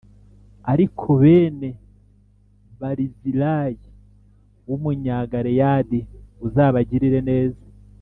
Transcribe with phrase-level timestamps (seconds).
[0.71, 1.69] “Ariko bene
[2.79, 3.87] Barizilayi
[4.67, 5.99] w’Umunyagaleyadi
[6.45, 7.63] uzabagirire neza